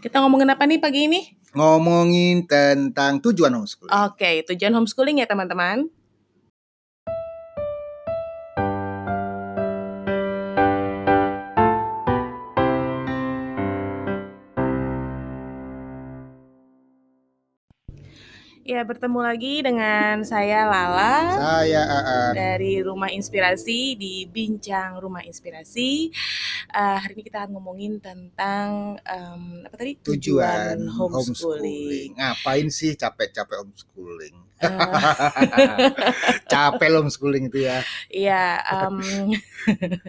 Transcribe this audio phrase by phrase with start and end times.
[0.00, 1.20] Kita ngomongin apa nih pagi ini?
[1.52, 3.92] Ngomongin tentang tujuan homeschooling.
[4.08, 5.88] Oke, tujuan homeschooling ya teman-teman.
[18.72, 22.32] Ya, bertemu lagi dengan saya Lala Saya Aan.
[22.32, 26.08] dari Rumah Inspirasi di Bincang Rumah Inspirasi.
[26.72, 30.00] Eh, hari ini kita akan ngomongin tentang em, apa tadi?
[30.00, 31.12] Tujuan homeschooling.
[31.12, 32.08] homeschooling.
[32.16, 34.34] Ngapain sih capek-capek homeschooling?
[34.64, 34.68] Eh,
[36.52, 37.84] Capek homeschooling itu ya.
[38.08, 38.44] Iya,
[38.88, 38.96] em,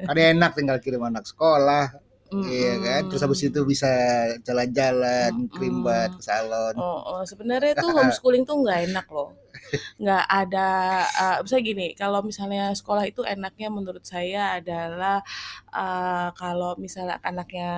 [0.07, 1.91] Kan enak tinggal kirim anak sekolah,
[2.33, 3.01] mm, iya kan.
[3.09, 3.87] Terus habis itu bisa
[4.47, 5.51] jalan-jalan, Mm-mm.
[5.53, 6.75] kerimbat ke salon.
[6.77, 9.29] Oh, oh, sebenarnya tuh homeschooling tuh nggak enak loh.
[10.01, 10.69] Nggak ada,
[11.21, 15.21] uh, bisa gini, kalau misalnya sekolah itu enaknya menurut saya adalah
[15.73, 17.69] uh, kalau misalnya anaknya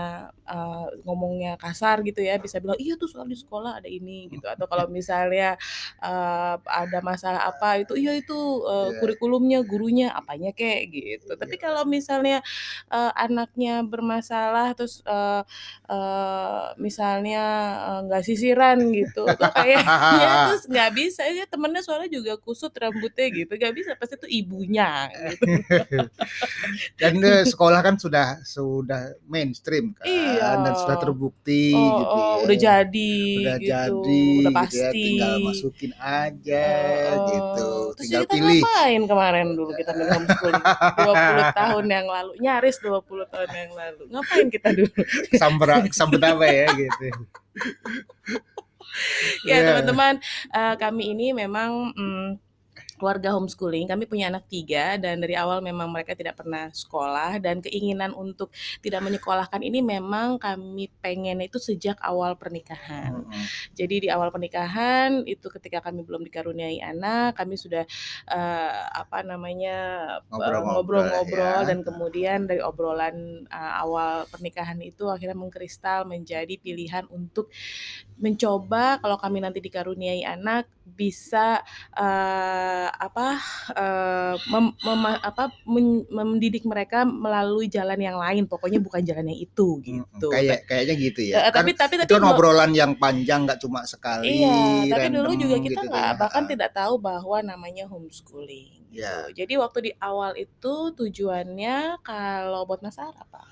[0.48, 4.46] uh, ngomongnya kasar gitu ya, bisa bilang iya tuh soal di sekolah ada ini gitu.
[4.48, 5.56] Atau kalau misalnya
[6.04, 9.00] uh, ada masalah apa itu iya itu uh, Iya.
[9.02, 11.34] kurikulumnya gurunya apanya kek gitu.
[11.40, 12.44] Tapi kalau misalnya
[12.92, 14.45] uh, anaknya bermasalah
[14.76, 15.42] terus uh,
[15.88, 17.44] uh, misalnya
[17.88, 19.86] uh, nggak sisiran gitu, tuh kayaknya
[20.52, 25.08] terus nggak bisa ya temennya soalnya juga kusut rambutnya gitu, nggak bisa pasti itu ibunya
[25.12, 25.46] gitu.
[27.00, 30.50] Dan eh, sekolah kan sudah sudah mainstream kan Iya.
[30.64, 32.44] dan sudah terbukti Oh, gitu oh, ya.
[32.46, 34.96] udah jadi udah gitu, jadi udah gitu ya, pasti.
[34.96, 36.68] tinggal masukin aja
[37.16, 37.70] Oh, gitu.
[37.96, 40.64] Terus tinggal kita pilih ngapain kemarin dulu kita homeschooling
[41.06, 44.02] 20 tahun yang lalu, nyaris 20 tahun yang lalu.
[44.12, 44.94] Ngapain kita dulu?
[45.40, 47.06] samber sambet apa ya gitu
[49.46, 49.68] Ya Iya.
[49.76, 50.24] teman-teman,
[50.56, 52.28] eh, kami ini memang mm,
[52.96, 53.88] keluarga homeschooling.
[53.88, 58.52] Kami punya anak tiga dan dari awal memang mereka tidak pernah sekolah dan keinginan untuk
[58.80, 63.24] tidak menyekolahkan ini memang kami pengen itu sejak awal pernikahan.
[63.24, 63.44] Mm-mm.
[63.76, 67.84] Jadi di awal pernikahan itu ketika kami belum dikaruniai anak, kami sudah
[68.32, 69.78] eh, apa namanya
[70.24, 71.68] eh, Ngobrol-ngobrol ya.
[71.68, 77.52] dan kemudian dari obrolan eh, awal pernikahan itu akhirnya mengkristal menjadi pilihan untuk
[78.16, 81.60] mencoba kalau kami nanti dikaruniai anak bisa
[82.92, 83.40] apa
[83.72, 89.40] eh, mem- mema- apa men- mendidik mereka melalui jalan yang lain pokoknya bukan jalan yang
[89.42, 90.28] itu gitu.
[90.30, 93.58] kayak kayaknya gitu ya kan tapi tapi tapi itu kan dulu- obrolan yang panjang nggak
[93.58, 96.20] cuma sekali Iya, tapi dulu juga kita gitu nggak ya.
[96.20, 98.86] bahkan Ah, tidak tahu bahwa namanya homeschooling.
[98.92, 99.04] Gitu.
[99.04, 99.28] Ya.
[99.36, 103.44] Jadi waktu di awal itu tujuannya kalau buat Mas apa?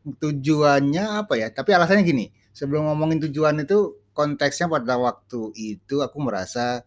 [0.00, 6.16] tujuannya apa ya tapi alasannya gini sebelum ngomongin tujuan itu konteksnya pada waktu itu aku
[6.18, 6.82] merasa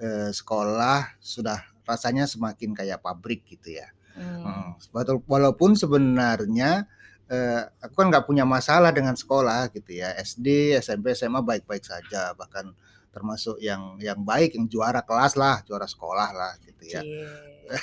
[0.00, 4.74] eh, sekolah sudah rasanya semakin kayak pabrik gitu ya Hmm.
[4.76, 6.84] Hmm, Walaupun sebenarnya
[7.30, 12.34] eh, aku kan nggak punya masalah dengan sekolah gitu ya SD, SMP, SMA baik-baik saja
[12.34, 12.74] bahkan
[13.14, 17.02] termasuk yang yang baik yang juara kelas lah, juara sekolah lah gitu ya.
[17.02, 17.26] Cie.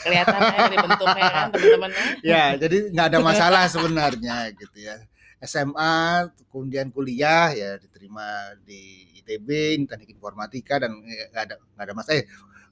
[0.03, 2.03] Kelihatan dari bentuknya kan teman-teman ya.
[2.35, 4.99] Ya jadi nggak ada masalah sebenarnya gitu ya.
[5.39, 9.49] SMA kemudian kuliah ya diterima di ITB
[9.85, 12.17] teknik informatika dan eh, nggak ada nggak ada masalah.
[12.17, 12.25] Eh,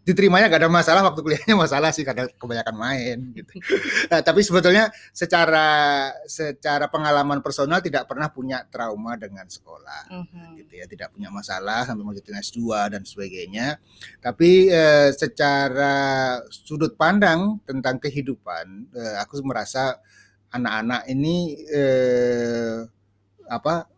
[0.05, 3.57] diterimanya nggak ada masalah waktu kuliahnya masalah sih karena kebanyakan main gitu.
[4.13, 5.65] Nah, tapi sebetulnya secara
[6.29, 10.61] secara pengalaman personal tidak pernah punya trauma dengan sekolah Mhm.
[10.61, 12.61] gitu ya tidak punya masalah sampai melanjutkan S2
[12.93, 13.81] dan sebagainya
[14.21, 15.93] tapi eh, secara
[16.53, 19.97] sudut pandang tentang kehidupan eh, aku merasa
[20.51, 22.85] anak-anak ini eh,
[23.49, 23.89] apa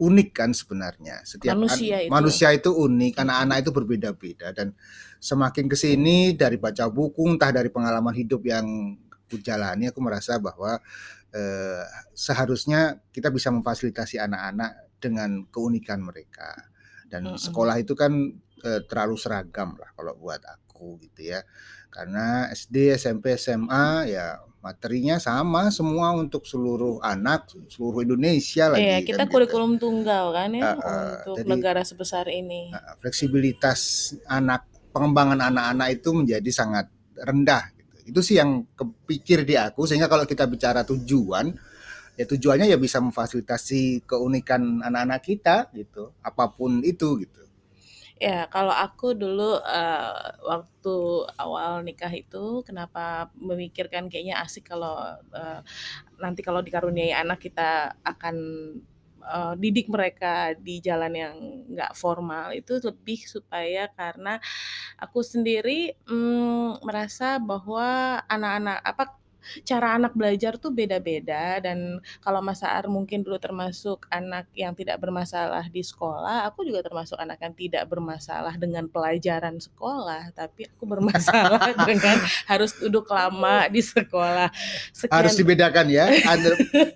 [0.00, 1.20] unik kan sebenarnya.
[1.28, 2.10] Setiap an- Manusia itu.
[2.10, 4.48] manusia itu unik anak-anak itu berbeda-beda.
[4.56, 4.72] Dan
[5.20, 10.40] semakin ke sini dari baca buku entah dari pengalaman hidup yang aku jalani aku merasa
[10.40, 10.80] bahwa
[11.36, 11.84] eh,
[12.16, 16.68] seharusnya kita bisa memfasilitasi anak-anak dengan keunikan mereka.
[17.10, 18.12] Dan sekolah itu kan
[18.64, 21.40] eh, terlalu seragam lah kalau buat aku gitu ya
[21.90, 28.96] karena SD SMP SMA ya materinya sama semua untuk seluruh anak seluruh Indonesia lagi Iya,
[29.00, 29.32] kan kita gitu.
[29.32, 32.68] kurikulum tunggal kan ya ah, untuk jadi- negara sebesar ini.
[32.68, 33.80] Nah, fleksibilitas
[34.28, 37.94] anak pengembangan anak-anak itu menjadi sangat rendah gitu.
[38.10, 41.54] itu sih yang kepikir di aku sehingga kalau kita bicara tujuan
[42.18, 47.40] ya tujuannya ya bisa memfasilitasi keunikan anak-anak kita gitu apa pun itu gitu
[48.20, 50.12] Ya, kalau aku dulu eh,
[50.44, 50.94] waktu
[51.40, 55.00] awal nikah itu kenapa memikirkan kayaknya asik kalau
[55.32, 55.60] eh,
[56.20, 58.36] nanti kalau dikaruniai anak kita akan
[59.24, 61.34] eh, didik mereka di jalan yang
[61.72, 62.52] nggak formal.
[62.52, 64.36] Itu lebih supaya karena
[65.00, 69.04] aku sendiri mm, merasa bahwa anak-anak apa
[69.64, 75.00] cara anak belajar tuh beda-beda dan kalau Mas Aar mungkin dulu termasuk anak yang tidak
[75.00, 80.84] bermasalah di sekolah, aku juga termasuk anak yang tidak bermasalah dengan pelajaran sekolah, tapi aku
[80.84, 82.16] bermasalah dengan
[82.46, 84.48] harus duduk lama di sekolah.
[85.10, 86.06] Harus Sekian dibedakan ya,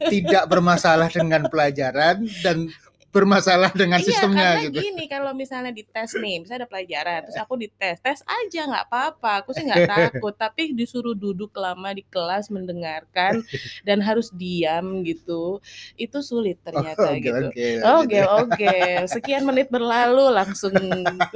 [0.08, 2.68] tidak bermasalah dengan pelajaran dan
[3.14, 4.80] bermasalah dengan Iya, sistemnya karena gitu.
[4.80, 9.30] gini, kalau misalnya dites nih, misalnya ada pelajaran, terus aku dites, tes aja nggak apa-apa,
[9.46, 13.46] aku sih nggak takut, tapi disuruh duduk lama di kelas mendengarkan
[13.86, 15.62] dan harus diam gitu,
[15.94, 17.46] itu sulit Oh, ternyata oke gitu.
[17.48, 18.26] oke Oke, lanjut ya.
[18.42, 18.74] oke.
[19.06, 20.74] Sekian menit berlalu langsung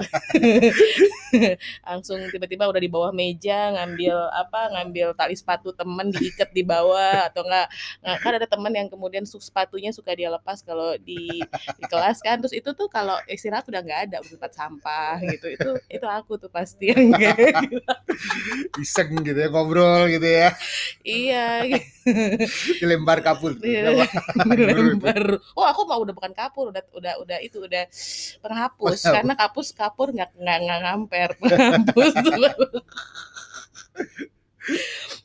[1.87, 7.29] langsung tiba-tiba udah di bawah meja ngambil apa, ngambil tali sepatu temen diikat di bawah
[7.31, 7.67] atau enggak
[8.23, 12.41] kan ada temen yang kemudian sepatunya suka dia lepas kalau di di kelas kan.
[12.41, 15.53] Terus itu tuh kalau istirahat udah nggak ada tempat sampah gitu.
[15.53, 17.81] Itu itu aku tuh pasti yang kayak gitu.
[18.81, 20.51] Iseng gitu ya ngobrol gitu ya,
[21.05, 21.67] iya.
[22.81, 23.59] Dilempar kapur.
[23.61, 23.93] Iya,
[24.49, 25.43] dilempar.
[25.59, 27.85] Oh, aku mau udah bukan kapur, udah udah udah itu udah
[28.41, 29.05] penghapus.
[29.05, 31.31] Karena kapus kapur nggak nggak ngamper.
[31.37, 32.15] Penghapus.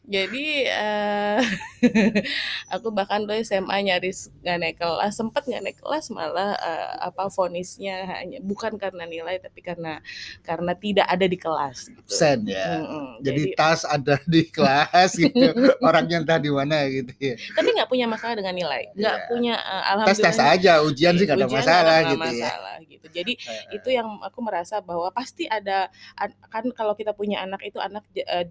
[0.04, 1.40] Jadi eh,
[2.76, 7.32] aku bahkan dulu SMA nyaris nggak naik kelas, sempet nggak naik kelas malah eh, apa
[7.32, 10.04] vonisnya hanya bukan karena nilai tapi karena
[10.44, 11.88] karena tidak ada di kelas.
[11.88, 12.04] Gitu.
[12.04, 12.84] Absen ya.
[12.84, 13.24] Mm-mm.
[13.24, 17.36] Jadi Jadi, tas ada di kelas gitu, orangnya entah di mana gitu ya.
[17.56, 19.28] tapi nggak punya masalah dengan nilai, nggak Iya.
[19.32, 22.52] punya eh, Tes tes alhamdulillah aja, ujian sih gak ada masalah nggak gitu ya.
[22.52, 23.06] masalah gitu.
[23.08, 25.88] Jadi Eh, itu yang aku merasa bahwa pasti ada
[26.20, 28.04] an- kan kalau kita punya anak itu anak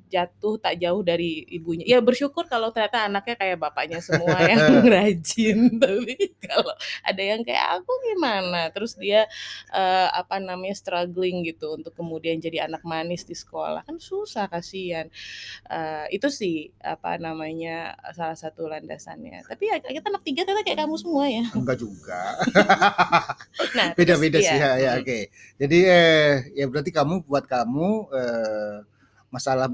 [0.09, 1.85] jatuh tak jauh dari ibunya.
[1.87, 5.59] Ya bersyukur kalau ternyata anaknya kayak bapaknya semua yang rajin.
[5.83, 8.71] Tapi kalau ada yang kayak aku gimana?
[8.71, 9.27] Terus dia
[9.75, 15.11] eh, apa namanya struggling gitu untuk kemudian jadi anak manis di sekolah kan susah kasihan.
[15.69, 19.45] Eh, itu sih apa namanya salah satu landasannya.
[19.47, 21.45] Tapi ya kita anak tiga ternyata kayak kamu semua ya.
[21.59, 22.23] enggak juga.
[23.75, 24.79] Nah, Beda-beda sih iya.
[24.79, 25.19] ya, ya oke.
[25.59, 28.77] Jadi eh ya berarti kamu buat kamu eh
[29.33, 29.73] masalah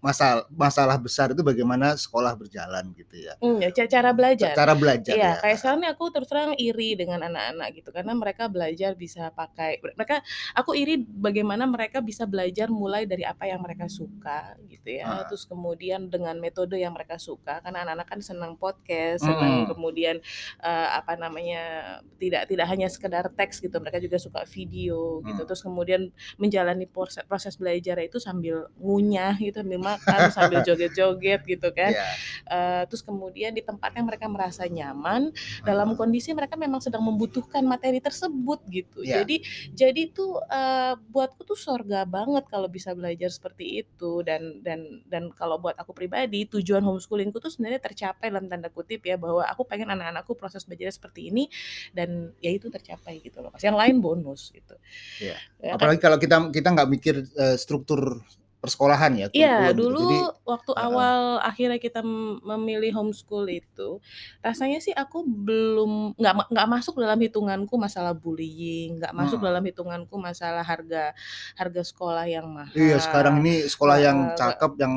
[0.00, 3.34] masalah masalah besar itu bagaimana sekolah berjalan gitu ya.
[3.42, 4.52] Hmm, ya, ca- cara belajar.
[4.54, 5.42] Cara belajar Iya, ya.
[5.42, 9.80] kayak sekarang nih aku terus terang iri dengan anak-anak gitu karena mereka belajar bisa pakai
[9.82, 10.22] mereka
[10.54, 15.04] aku iri bagaimana mereka bisa belajar mulai dari apa yang mereka suka gitu ya.
[15.06, 15.24] Ah.
[15.26, 19.74] Terus kemudian dengan metode yang mereka suka karena anak-anak kan senang podcast, senang Mm.
[19.74, 20.16] kemudian
[20.62, 21.62] eh, apa namanya
[22.20, 25.42] tidak tidak hanya sekedar teks gitu, mereka juga suka video gitu.
[25.42, 25.48] Hmm.
[25.48, 26.02] Terus kemudian
[26.36, 31.92] menjalani proses, proses belajar itu sambil ngunyah gitu, sambil makan, sambil joget-joget gitu kan.
[31.96, 32.06] Iya.
[32.46, 35.32] Eh, terus kemudian di tempat yang mereka merasa nyaman
[35.64, 39.22] dalam kondisi mereka memang sedang membutuhkan materi tersebut gitu Iya.
[39.22, 39.36] jadi
[39.74, 45.34] jadi tuh eh, buatku tuh sorga banget kalau bisa belajar seperti itu dan dan dan
[45.34, 49.66] kalau buat aku pribadi tujuan homeschoolingku tuh sebenarnya tercapai dalam tanda kutip ya bahwa aku
[49.66, 51.50] pengen anak-anakku proses belajarnya seperti ini
[51.96, 54.78] dan ya itu tercapai gitu loh yang lain bonus gitu
[55.18, 55.36] Iya.
[55.58, 55.82] Ya kan?
[55.82, 58.22] Apalagi kalau kita kita nggak mikir eh, struktur
[58.66, 59.26] persekolahan ya.
[59.30, 59.86] Iya, gitu.
[59.86, 60.84] dulu Jadi waktu Heeh.
[60.84, 64.02] awal akhirnya kita mem- memilih homeschool itu,
[64.40, 69.46] rasanya sih aku belum nggak nggak masuk dalam hitunganku masalah bullying, nggak masuk Hmm.
[69.46, 71.14] dalam hitunganku masalah harga
[71.54, 72.74] harga sekolah yang mahal.
[72.74, 74.94] Iya sekarang ini sekolah yang cakep yang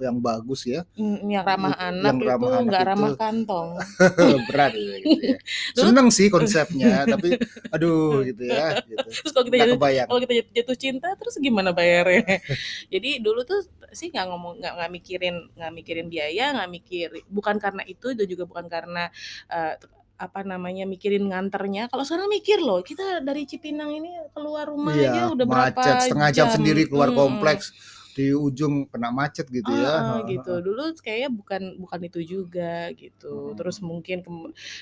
[0.00, 2.90] yang bagus ya yang ramah Itu- anak yang itu ramah anak nggak itu.
[2.90, 3.68] ramah kantong.
[4.50, 5.36] berat gitu ya.
[5.78, 7.38] Seneng sih konsepnya tapi
[7.70, 8.98] aduh gitu ya gitu.
[9.22, 12.40] Terus kalau kita jatuh, kalau kita jatuh cinta terus gimana bayarnya?
[12.88, 13.60] Jadi dulu tuh
[13.92, 18.26] sih nggak ngomong nggak nggak mikirin nggak mikirin biaya, nggak mikir bukan karena itu dan
[18.30, 19.12] juga bukan karena
[19.52, 19.76] eh,
[20.22, 21.90] apa namanya mikirin nganternya.
[21.90, 25.94] Kalau sekarang mikir loh, kita dari Cipinang ini keluar rumah aja Iya, udah berapa macet
[26.06, 27.18] setengah jam, sendiri keluar Mm-mm.
[27.18, 27.74] kompleks
[28.12, 30.20] di ujung kena macet gitu ya.
[30.20, 30.60] Ah, gitu.
[30.62, 33.50] Dulu kayaknya bukan bukan itu juga gitu.
[33.50, 33.56] Hmm.
[33.58, 34.22] Terus mungkin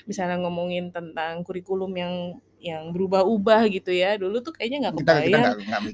[0.05, 4.15] misalnya ngomongin tentang kurikulum yang yang berubah-ubah gitu ya.
[4.15, 5.37] Dulu tuh kayaknya nggak Kita kita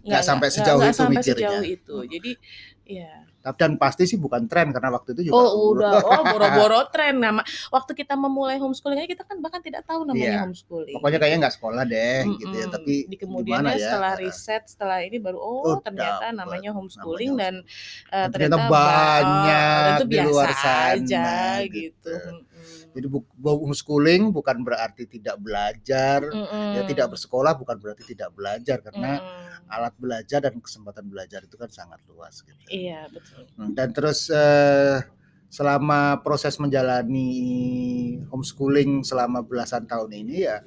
[0.04, 1.40] nggak sampai sejauh nggak itu sampai mikirnya.
[1.48, 1.96] sejauh itu.
[1.98, 2.10] Hmm.
[2.10, 2.32] Jadi
[2.86, 3.14] ya.
[3.38, 7.16] Tapi dan pasti sih bukan tren karena waktu itu juga Oh udah, oh boro-boro tren
[7.16, 7.40] nama.
[7.70, 10.40] Waktu kita memulai homeschooling kita kan bahkan tidak tahu namanya Iya.
[10.44, 10.96] homeschooling.
[11.00, 12.68] Pokoknya kayaknya nggak sekolah deh gitu ya.
[12.68, 13.88] Tapi di kemudiannya ya?
[13.88, 16.36] setelah riset setelah ini baru oh, Oh, ternyata dapet.
[16.36, 17.64] namanya homeschooling Namanya
[18.12, 21.28] dan Dan ternyata ba- banyak dan itu di luar biasa sana, aja
[21.64, 21.72] gitu.
[21.72, 22.16] gitu.
[22.36, 22.87] Mm-mm.
[22.98, 26.26] Jadi bu- homeschooling bukan berarti tidak belajar,
[26.74, 26.90] ya Mm-mm.
[26.90, 29.70] tidak bersekolah bukan berarti tidak belajar karena Mm-mm.
[29.70, 32.58] alat belajar dan kesempatan belajar itu kan sangat luas gitu.
[32.74, 33.46] Iya betul.
[33.54, 34.98] Hmm, Dan terus eh,
[35.48, 37.30] selama proses menjalani
[38.34, 40.60] homeschooling selama belasan tahun ini ya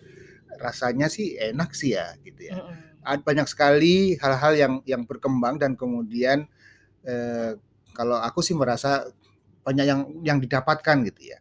[0.60, 2.62] rasanya sih enak sih ya gitu ya.
[2.62, 2.76] Mm-mm.
[3.00, 6.46] Ada banyak sekali hal-hal yang yang berkembang dan kemudian
[7.04, 7.56] eh,
[7.96, 9.08] kalau aku sih merasa
[9.64, 11.38] banyak yang yang didapatkan gitu ya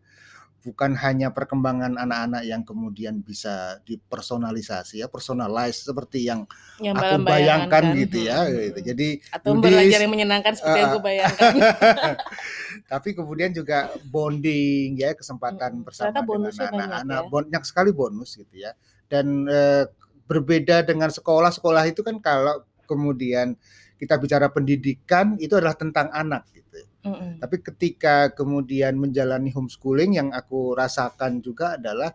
[0.59, 6.43] bukan hanya perkembangan anak-anak yang kemudian bisa dipersonalisasi ya personalize seperti yang,
[6.79, 8.55] Yang aku bayangkan bayangkan, gitu ya mhm.
[8.69, 8.79] gitu.
[8.93, 10.95] Jadi Atau belajar yang menyenangkan seperti yang heeh.
[10.95, 11.53] aku bayangkan.
[12.91, 17.29] tapi kemudian juga bonding ya kesempatan Mhm, bersama dengan anak-anak ya.
[17.29, 18.71] banyak sekali bonus gitu ya
[19.09, 19.85] dan eh,
[20.29, 23.57] berbeda dengan sekolah-sekolah itu kan kalau kemudian
[23.99, 27.39] kita bicara pendidikan itu adalah tentang anak gitu Mhm.
[27.39, 32.11] tapi ketika kemudian menjalani homeschooling yang aku rasakan juga adalah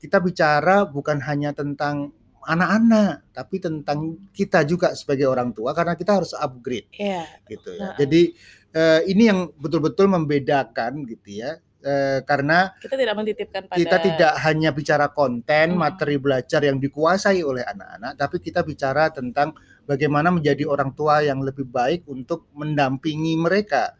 [0.00, 2.10] kita bicara bukan hanya tentang
[2.42, 7.92] anak-anak tapi tentang kita juga sebagai orang tua karena kita harus upgrade Iya, gitu ya.
[7.92, 7.96] heeh.
[8.02, 8.22] Jadi
[8.72, 11.60] eh, ini yang betul-betul membedakan gitu ya.
[11.82, 15.78] Eh, karena Kita tidak mentitipkan pada kita tidak hanya bicara konten, Mhm.
[15.78, 19.52] materi belajar yang dikuasai oleh anak-anak, tapi kita bicara tentang
[19.84, 23.92] bagaimana menjadi orang tua yang lebih baik untuk mendampingi mereka.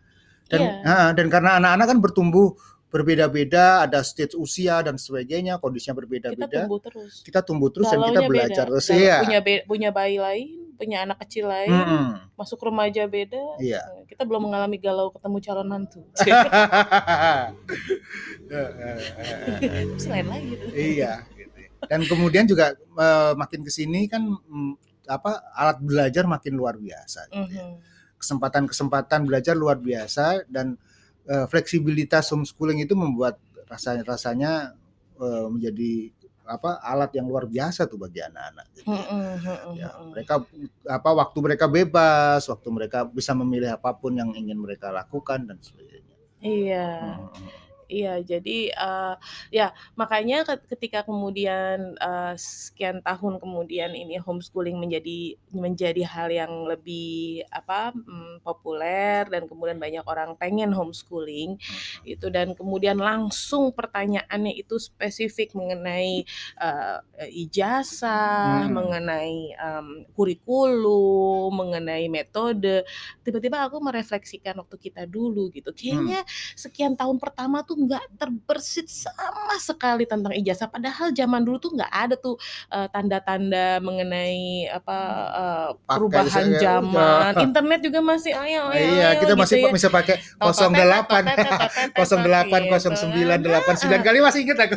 [0.53, 0.73] Dan Iya.
[0.85, 2.49] ah, dan karena anak-anak kan bertumbuh
[2.93, 6.69] berbeda-beda, ada stage usia dan sebagainya, kondisinya kita berbeda-beda.
[6.69, 7.25] tumbuh terus.
[7.25, 8.77] Kita tumbuh terus dan kita Galaunya belajar beda.
[8.77, 8.85] terus.
[8.87, 9.17] Galau Iya.
[9.25, 12.05] punya punya bayi lain, punya anak kecil lain, Mm-mm.
[12.37, 13.41] masuk remaja beda.
[13.57, 13.81] Iya.
[13.81, 16.05] Eh, Kita belum mengalami galau ketemu calon mantu.
[18.53, 21.57] Terus lain lagi iya gitu.
[21.89, 24.73] dan kemudian juga eh, makin ke sini kan mm,
[25.09, 27.65] apa alat belajar makin luar biasa gitu ya.
[28.23, 30.79] Kesempatan-kesempatan belajar luar biasa dan
[31.27, 34.53] eh, fleksibilitas homeschooling itu membuat rasanya rasanya
[35.19, 40.43] eh, menjadi apa alat yang luar biasa tuh bagi anak-anak gitu mhm, Ya, mereka
[40.91, 45.63] apa waktu mereka bebas waktu mereka bisa memilih apa pun yang ingin mereka lakukan dan
[45.63, 46.13] sebagainya
[46.43, 47.23] Iya.
[47.23, 47.47] Hmm.
[47.91, 49.15] Iya, jadi eh,
[49.53, 56.53] ya makanya ke- ketika kemudian eh, sekian tahun kemudian ini homeschooling menjadi menjadi hal yang
[56.71, 61.61] lebih apa mm, populer dan kemudian banyak orang pengen homeschooling
[62.09, 66.25] itu dan kemudian langsung pertanyaannya itu spesifik mengenai
[66.63, 66.99] eh,
[67.45, 68.75] ijazah, Hmm.
[68.75, 69.87] mengenai em,
[70.17, 72.83] kurikulum, mengenai metode.
[73.23, 75.71] Tiba-tiba aku merefleksikan waktu kita dulu gitu.
[75.75, 76.23] Kayaknya
[76.59, 81.93] sekian tahun pertama tuh nggak terbersit sama sekali tentang ijazah padahal zaman dulu tuh nggak
[81.93, 84.99] ada tuh eh, tanda-tanda mengenai apa
[85.33, 89.71] eh, Pakai perubahan zaman internet juga masih ayo ayo iya ayo kita gitu masih ya.
[89.73, 94.77] bisa pakai 08 08 09 89 kali masih ingat aku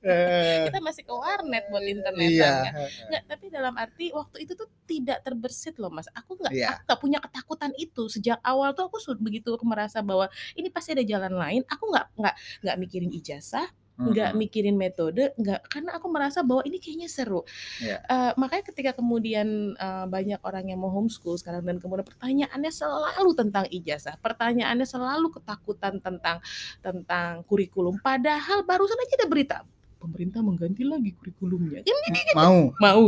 [0.00, 2.74] Eh, kita masih ke warnet buat internetan iya kan
[3.10, 6.08] Nggak, tapi dalam arti waktu itu tuh tidak terbersit loh mas.
[6.16, 6.74] Aku nggak, Iya.
[6.74, 10.96] aku nggak punya ketakutan itu sejak awal tuh aku sudah begitu merasa bahwa ini pasti
[10.96, 11.62] ada jalan lain.
[11.66, 13.66] Aku nggak nggak nggak mikirin ijazah,
[14.00, 14.40] nggak Mm-mm.
[14.40, 17.44] mikirin metode, nggak karena aku merasa bahwa ini kayaknya seru.
[17.84, 18.00] Iya.
[18.08, 23.30] Eh, makanya ketika kemudian eh, banyak orang yang mau homeschool sekarang dan kemudian pertanyaannya selalu
[23.36, 26.40] tentang ijazah, pertanyaannya selalu ketakutan tentang
[26.80, 28.00] tentang kurikulum.
[28.00, 29.58] Padahal barusan aja ada berita
[30.00, 31.84] pemerintah mengganti lagi kurikulumnya.
[31.84, 33.04] Kan mau mau.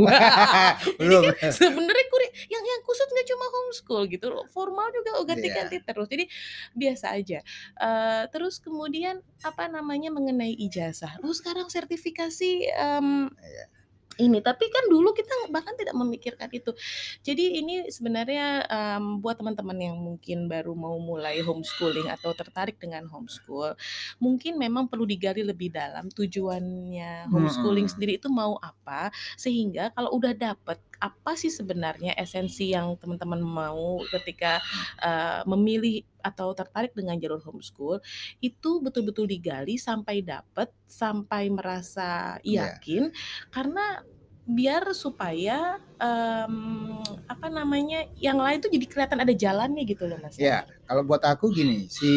[1.00, 6.06] belum sebenarnya kuri yang yang kusut nggak cuma homeschool gitu formal juga oh, ganti-ganti terus
[6.06, 6.24] jadi
[6.76, 7.40] biasa aja
[7.72, 13.64] Eh, terus kemudian apa namanya mengenai ijazah lu sekarang sertifikasi em, Iya.
[14.20, 16.72] Ini tapi kan dulu kita bahkan tidak memikirkan itu
[17.24, 23.08] jadi ini sebenarnya em, buat teman-teman yang mungkin baru mau mulai homeschooling atau tertarik dengan
[23.08, 23.76] homeschool
[24.18, 27.94] mungkin memang perlu digali lebih dalam tujuannya homeschooling Mm-mm.
[27.96, 33.98] sendiri itu mau apa sehingga kalau udah dapet apa sih sebenarnya esensi yang teman-teman mau
[34.14, 34.62] ketika
[35.02, 37.98] eh, memilih atau tertarik dengan jalur homeschool
[38.40, 42.78] itu betul-betul digali sampai dapet sampai merasa Iya.
[42.78, 43.10] yakin
[43.50, 44.00] karena
[44.42, 46.98] biar supaya em,
[47.30, 51.22] apa namanya yang lain tuh jadi kelihatan ada jalannya gitu loh mas Ya, kalau buat
[51.22, 52.10] aku gini, si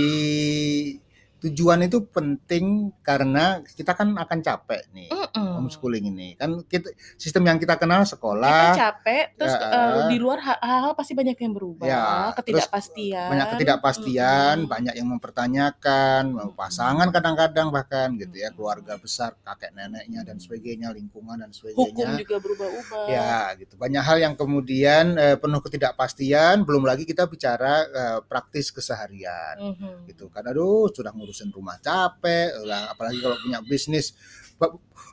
[1.37, 2.65] tujuan itu penting
[2.99, 5.59] karena kita kan akan capek nih Mm-mm.
[5.59, 6.33] homeschooling ini.
[6.33, 9.69] Kan kita sistem yang kita kenal kita sekolah, capek terus Ya.
[9.69, 12.01] eh, di luar ha- hal-hal pasti banyak yang berubah Ya,
[12.31, 14.71] terus ketidakpastian banyak ketidakpastian, Mm-mm.
[14.71, 16.23] banyak yang mempertanyakan,
[16.53, 21.53] pasangan kadang-kadang bahkan gitu ya, keluarga besar, kakek neneknya dan sebagainya, lingkungan dan hukum
[21.93, 22.21] sebagainya.
[22.21, 23.75] juga berubah-ubah Ya, gitu.
[23.75, 29.57] Banyak hal yang kemudian eh, penuh ketidakpastian, belum lagi kita bicara eh, praktis keseharian.
[29.57, 30.07] Mhm.
[30.07, 34.13] gitu kan aduh sudah ngurusin rumah capek lah, apalagi kalau punya bisnis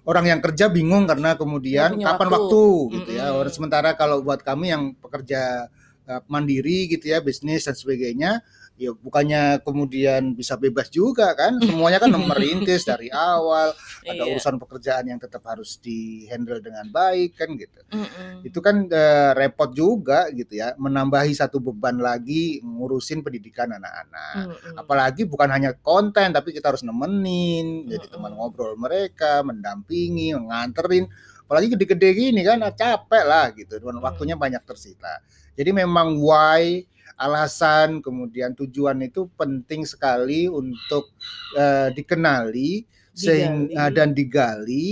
[0.05, 2.37] orang yang kerja bingung karena kemudian kapan waktu.
[2.37, 2.65] waktu,
[3.01, 3.41] gitu ya Mm-mm.
[3.41, 8.43] Orang- sementara kalau buat kami yang pekerja eh, mandiri gitu ya bisnis dan sebagainya
[8.75, 13.71] ya bukannya kemudian bisa bebas juga kan semuanya kan merintis dari awal
[14.03, 14.33] ada Iya.
[14.33, 18.43] urusan pekerjaan yang tetap harus dihandle dengan baik kan gitu Mhm.
[18.43, 24.75] itu kan eh, repot juga gitu ya menambahi satu beban lagi ngurusin pendidikan anak-anak Mhm.
[24.77, 28.15] apalagi bukan hanya konten tapi kita harus nemenin jadi Mm-mm.
[28.15, 31.07] teman ngobrol mereka mendampingi nganterin
[31.45, 34.03] apalagi gede-gede gini kan capek lah gitu dan Mm.
[34.03, 35.21] waktunya banyak tersita
[35.53, 36.81] jadi memang why
[37.23, 41.15] alasan kemudian tujuan itu penting sekali untuk
[41.55, 43.97] eh, dikenali sehingga Digali.
[43.97, 44.89] dan digali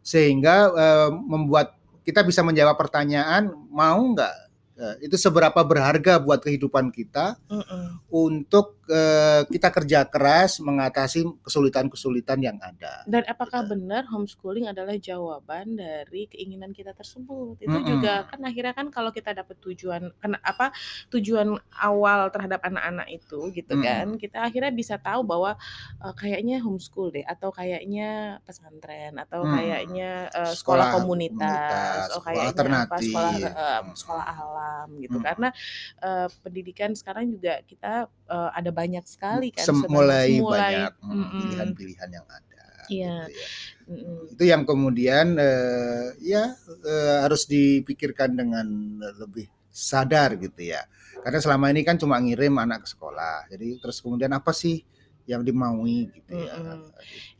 [0.00, 4.53] sehingga eh, membuat kita bisa menjawab pertanyaan mau nggak eh,
[5.00, 8.10] itu seberapa berharga buat kehidupan kita Mhm.
[8.10, 13.00] untuk eh, kita kerja keras mengatasi kesulitan-kesulitan yang ada.
[13.08, 13.72] Dan apakah Gitu.
[13.72, 17.56] benar homeschooling adalah jawaban dari keinginan kita tersebut?
[17.58, 17.88] Itu Mm-mm.
[17.96, 20.68] juga kan akhirnya kan kalau kita dapat tujuan kena apa
[21.08, 23.80] tujuan awal terhadap anak-anak itu gitu Mm-mm.
[23.80, 25.56] kan, kita akhirnya bisa tahu bahwa
[26.04, 29.54] eh, kayaknya homeschool deh atau kayaknya pesantren atau Hmm.
[29.56, 33.08] kayaknya eh, sekolah Sekolah komunitas, komunitas, oh sekolah kayaknya apa alternatif.
[33.08, 33.94] sekolah eh, Hmm.
[33.96, 34.62] sekolah alam
[35.00, 35.18] gitu.
[35.18, 35.26] Hmm.
[35.26, 35.48] Karena
[36.02, 41.30] eh, pendidikan sekarang juga kita eh, ada banyak sekali kan Sem- mulai mulai banyak hmm,
[41.40, 42.62] pilihan-pilihan yang ada.
[42.84, 43.16] Iya.
[43.28, 43.48] gitu ya.
[44.32, 46.52] Itu yang kemudian eh, ya
[46.84, 48.66] eh, harus dipikirkan dengan
[49.20, 50.84] lebih sadar gitu ya.
[51.24, 53.48] Karena selama ini kan cuma ngirim anak ke sekolah.
[53.48, 54.84] Jadi terus kemudian apa sih
[55.24, 56.52] yang dimaui gitu ya.
[56.52, 56.80] Mm-mm.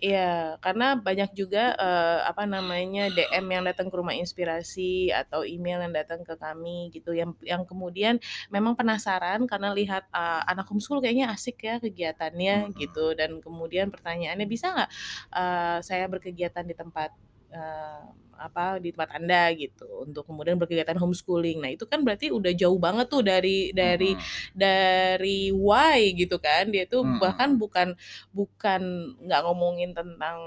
[0.01, 0.33] Iya,
[0.65, 5.93] karena banyak juga eh, apa namanya DM yang datang ke rumah inspirasi atau email yang
[5.93, 8.17] datang ke kami gitu yang yang kemudian
[8.49, 12.79] memang penasaran karena lihat eh, anak homeschool kayaknya asik ya kegiatannya Mm-mm.
[12.81, 14.91] gitu dan kemudian pertanyaannya bisa nggak
[15.37, 17.13] eh, saya berkegiatan di tempat
[17.55, 18.03] eh,
[18.35, 21.63] apa di tempat anda gitu untuk kemudian berkegiatan homeschooling.
[21.63, 24.51] Nah itu kan berarti udah jauh banget tuh dari dari Mm-mm.
[24.59, 27.23] dari why gitu kan dia tuh Mm-mm.
[27.23, 27.89] bahkan bukan
[28.35, 28.83] bukan
[29.23, 30.39] nggak ngomongin tentang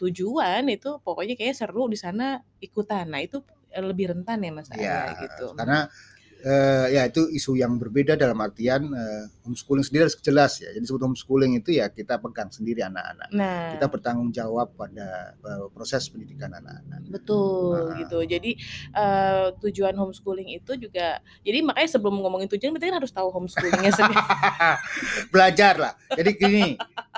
[0.00, 4.68] tujuan itu pokoknya kayaknya seru di sana ikutan nah itu eh, lebih rentan ya mas
[4.72, 5.86] Ya, Arya gitu karena
[6.44, 10.72] eh, ya itu isu yang berbeda dalam artian eh, homeschooling sendiri harus jelas ya.
[10.72, 13.28] Jadi sebut homeschooling itu ya kita pegang sendiri anak-anak.
[13.32, 17.06] nah Kita bertanggung jawab pada eh, proses pendidikan anak-anak.
[17.10, 17.96] betul Nah.
[18.02, 18.50] gitu jadi
[18.94, 24.20] eh, tujuan homeschooling itu juga jadi makanya sebelum ngomongin tujuan kan harus tahu homeschoolingnya sendiri
[25.34, 25.92] Belajar lah.
[26.10, 26.66] Jadi gini,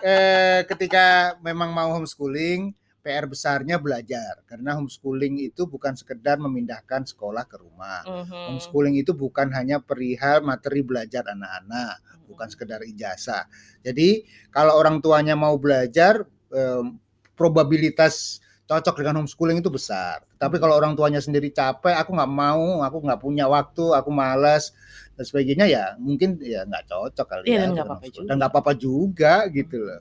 [0.05, 4.41] eh, ketika memang mau homeschooling, PR besarnya belajar.
[4.47, 8.07] Karena homeschooling itu bukan sekedar memindahkan sekolah ke rumah.
[8.07, 8.55] Mhm.
[8.55, 11.99] Homeschooling itu bukan hanya perihal materi belajar anak-anak,
[12.31, 13.51] bukan sekedar ijazah.
[13.83, 16.23] Jadi kalau orang tuanya mau belajar,
[16.55, 16.97] em,
[17.35, 20.23] probabilitas cocok dengan homeschooling itu besar.
[20.39, 24.71] Tapi kalau orang tuanya sendiri capek, aku nggak mau, aku nggak punya waktu, aku malas
[25.13, 28.27] dan sebagainya ya mungkin ya nggak cocok kali Iya, ya dan nggak apa-apa juga.
[28.31, 30.01] dan nggak apa-apa juga gitu loh.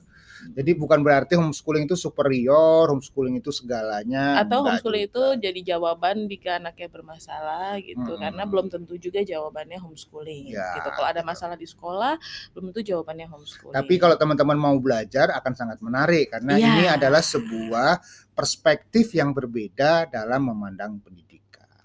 [0.52, 4.42] Jadi bukan berarti homeschooling itu superior, homeschooling itu segalanya.
[4.42, 8.20] atau homeschooling itu jadi jawaban jika anaknya bermasalah gitu Mm-mm.
[8.20, 12.18] karena belum tentu juga jawabannya homeschooling Ya, gitu kalau ada masalah di sekolah
[12.52, 16.66] belum tentu jawabannya homeschooling Tapi kalau teman-teman mau belajar akan sangat menarik karena Iya.
[16.68, 18.02] ini adalah sebuah
[18.32, 21.31] perspektif yang berbeda dalam memandang pendidikan.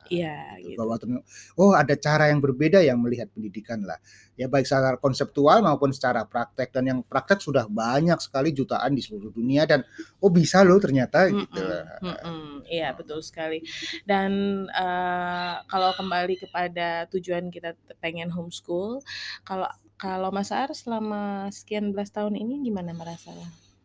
[0.10, 0.74] Iya Gitu.
[0.74, 0.96] gitu Bahwa
[1.58, 3.98] oh ada cara yang berbeda yang melihat pendidikan lah.
[4.38, 9.02] Ya baik secara konseptual maupun secara praktek dan yang praktek sudah banyak sekali jutaan di
[9.02, 9.82] seluruh dunia dan
[10.22, 11.58] oh bisa loh ternyata gitu.
[11.58, 12.41] Mm-mm, mm-mm.
[12.70, 13.65] Iya betul sekali.
[14.06, 19.02] Dan eh, kalau kembali kepada tujuan kita pengen homeschool,
[19.41, 19.65] kalau
[19.98, 23.34] kalau Mas Ar selama sekian belas tahun ini gimana merasa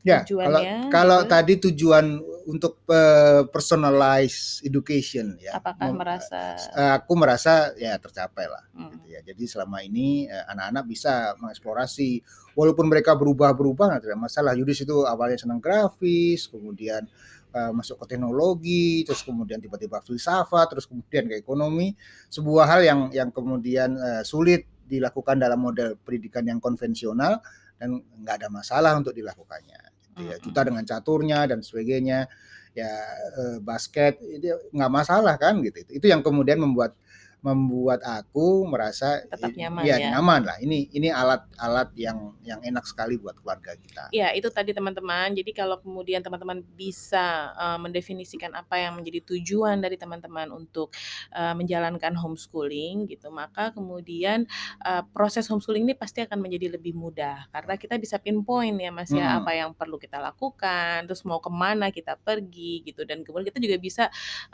[0.03, 0.77] Ya, kalau tujuannya?
[0.91, 1.31] kalau gitu?
[1.31, 2.07] tadi tujuan
[2.51, 5.55] untuk eh, personalized education ya.
[5.55, 6.59] Apakah mem- merasa?
[6.59, 8.65] eh, aku merasa ya tercapai lah.
[8.75, 8.91] Hmm.
[8.99, 9.21] gitu ya.
[9.23, 12.19] Jadi selama ini eh, anak-anak bisa mengeksplorasi
[12.59, 14.53] walaupun mereka berubah-berubah nggak tidak masalah.
[14.59, 17.07] Yudis itu awalnya senang grafis, kemudian
[17.55, 21.95] eh, masuk ke teknologi, terus kemudian tiba-tiba filsafat, terus kemudian ke ekonomi.
[22.27, 27.39] Sebuah hal yang yang kemudian eh, sulit dilakukan dalam model pendidikan yang konvensional
[27.79, 29.92] dan nggak ada masalah untuk dilakukannya.
[30.13, 30.37] Gitu ya.
[30.39, 32.29] Kita dengan caturnya dan sebagainya
[32.73, 32.93] ya
[33.37, 35.85] eh, basket itu nggak masalah kan gitu.
[35.89, 36.97] Itu yang kemudian membuat
[37.43, 40.15] membuat aku merasa Tetap nyaman ya, ya.
[40.15, 40.57] nyaman lah.
[40.63, 44.15] Ini ini alat-alat yang yang enak sekali buat keluarga kita.
[44.15, 45.35] Ya, itu tadi teman-teman.
[45.35, 50.95] Jadi kalau kemudian teman-teman bisa eh, mendefinisikan apa yang menjadi tujuan dari teman-teman untuk
[51.35, 54.47] eh, menjalankan homeschooling gitu, maka kemudian
[54.87, 59.11] eh, proses homeschooling ini pasti akan menjadi lebih mudah karena kita bisa pinpoint ya Mas
[59.11, 59.39] ya Mm-mm.
[59.43, 63.59] apa yang perlu kita lakukan, terus mau ke mana kita pergi gitu dan kemudian kita
[63.59, 64.05] juga bisa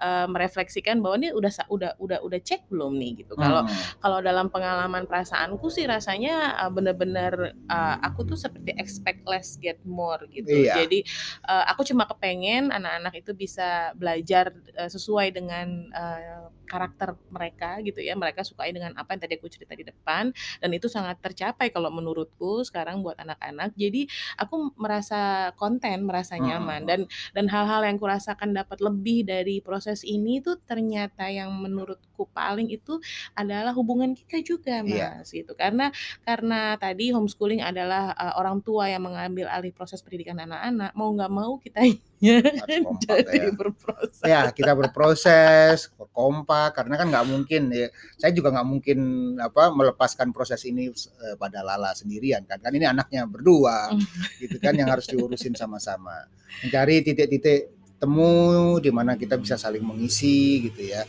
[0.01, 3.35] eh, merefleksikan bahwa ini udah udah udah udah cek belum belum nih gitu.
[3.35, 3.91] Kalau Hmm.
[3.99, 7.35] kalau dalam pengalaman perasaanku sih rasanya, eee, bener-bener,
[7.67, 10.62] eee, aku tuh seperti expect less get more gitu.
[10.62, 10.71] Iya.
[10.71, 11.03] Jadi,
[11.51, 17.98] eee, aku cuma kepengen anak-anak itu bisa belajar, eee, sesuai dengan, eee, karakter mereka gitu
[18.04, 20.31] ya, mereka sukai dengan apa yang tadi aku cerita di depan,
[20.62, 23.72] dan itu sangat tercapai kalau menurutku sekarang buat anak-anak.
[23.74, 24.07] Jadi
[24.38, 27.00] aku merasa konten, merasa nyaman, dan
[27.35, 33.00] dan hal-hal yang kurasakan dapat lebih dari proses ini tuh ternyata yang menurutku paling itu
[33.35, 35.09] adalah hubungan kita juga, Iya.
[35.20, 35.52] Mas, gitu.
[35.59, 35.90] Karena
[36.26, 41.33] karena tadi homeschooling adalah, eee, orang tua yang mengambil alih proses pendidikan anak-anak, mau nggak
[41.33, 43.54] mau kitanya Kompak jadi ya.
[43.54, 44.20] berproses.
[44.26, 47.87] Ya, kita berproses, kompak, karena kan nggak mungkin ya
[48.18, 48.98] saya juga nggak mungkin,
[49.38, 53.94] apa, melepaskan proses ini, eee, pada Lala sendirian kan, kan ini anaknya berdua,
[54.42, 56.26] gitu kan, yang harus diurusin sama-sama.
[56.66, 61.02] Mencari titik-titik temu di mana kita bisa saling mengisi gitu ya.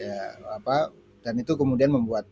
[0.00, 2.24] Ya, apa, dan itu kemudian membuat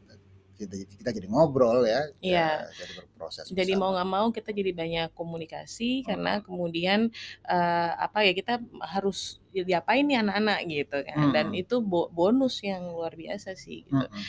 [0.58, 2.66] kita kita jadi ngobrol ya, Iya.
[2.66, 6.44] ya jadi berproses Jadi mau nggak mau kita jadi banyak komunikasi karena Mhm.
[6.44, 7.00] kemudian,
[7.46, 11.60] eee, apa ya, kita harus ya diapain nih anak-anak gitu kan, dan Mhm.
[11.62, 13.96] itu bo bonus yang luar biasa sih gitu.
[13.96, 14.22] Mhm.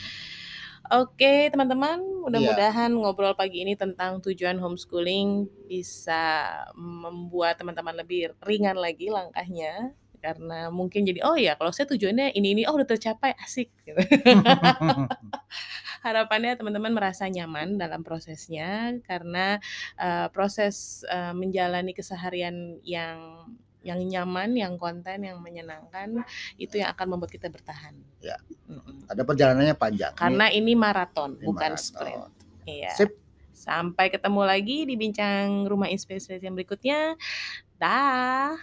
[0.90, 9.12] Oke teman-teman, mudah-mudahan ngobrol pagi ini tentang tujuan homeschooling bisa membuat teman-teman lebih ringan lagi
[9.14, 13.72] langkahnya, karena mungkin jadi, "Oh ya kalau saya tujuannya ini ini, oh udah tercapai, asik,"
[13.88, 13.96] gitu.
[16.06, 19.60] Harapannya teman-teman merasa nyaman dalam prosesnya karena,
[20.00, 23.48] eee, proses, eee, menjalani keseharian yang
[23.80, 26.28] yang nyaman, yang konten, yang menyenangkan,
[26.60, 27.96] itu yang akan membuat kita bertahan.
[28.20, 28.36] Ya.
[29.08, 30.12] Ada perjalanannya panjang.
[30.14, 32.20] Ini Karena ini maraton, ini bukan sprint.
[32.20, 32.32] maraton.
[32.68, 32.92] Iya.
[32.96, 33.12] Sip.
[33.56, 37.16] Sampai ketemu lagi di bincang rumah inspirasi yang berikutnya.
[37.80, 38.56] Dah.